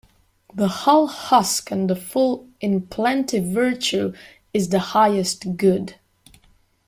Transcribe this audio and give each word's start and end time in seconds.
The 0.55 0.67
hull 0.67 1.05
husk 1.05 1.69
and 1.69 1.87
the 1.87 1.95
full 1.95 2.49
in 2.59 2.87
plenty 2.87 3.37
Virtue 3.37 4.13
is 4.51 4.69
the 4.69 4.79
highest 4.79 5.55
good. 5.57 5.99